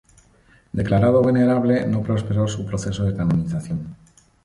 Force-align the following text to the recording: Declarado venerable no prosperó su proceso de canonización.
Declarado 0.79 1.21
venerable 1.21 1.85
no 1.85 2.01
prosperó 2.01 2.47
su 2.47 2.65
proceso 2.65 3.03
de 3.03 3.15
canonización. 3.15 3.95